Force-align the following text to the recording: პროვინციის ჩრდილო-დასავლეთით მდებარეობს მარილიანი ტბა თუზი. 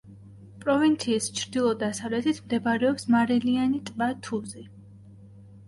პროვინციის 0.61 1.27
ჩრდილო-დასავლეთით 1.39 2.41
მდებარეობს 2.47 3.07
მარილიანი 3.17 3.85
ტბა 3.93 4.11
თუზი. 4.31 4.69